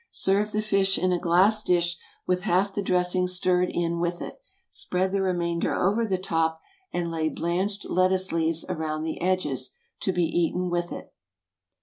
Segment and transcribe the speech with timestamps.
[0.09, 1.95] Serve the fish in a glass dish,
[2.25, 4.41] with half the dressing stirred in with it.
[4.67, 6.59] Spread the remainder over the top,
[6.91, 11.13] and lay blanched lettuce leaves around the edges, to be eaten with it.